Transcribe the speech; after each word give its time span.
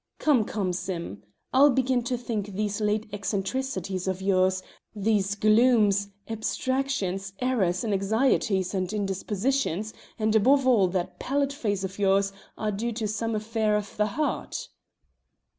Come, 0.17 0.45
come, 0.45 0.73
Sim! 0.73 1.21
I'll 1.53 1.69
begin 1.69 2.01
to 2.05 2.17
think 2.17 2.47
these 2.55 2.81
late 2.81 3.05
eccentricities 3.13 4.07
of 4.07 4.19
yours, 4.19 4.63
these 4.95 5.35
glooms, 5.35 6.09
abstractions, 6.27 7.33
errors, 7.39 7.83
and 7.83 7.93
anxieties 7.93 8.73
and 8.73 8.91
indispositions, 8.91 9.93
and 10.17 10.35
above 10.35 10.65
all 10.65 10.87
that 10.87 11.19
pallid 11.19 11.53
face 11.53 11.83
of 11.83 11.99
yours, 11.99 12.33
are 12.57 12.71
due 12.71 12.93
to 12.93 13.07
some 13.07 13.35
affair 13.35 13.75
of 13.77 13.95
the 13.97 14.07
heart." 14.17 14.69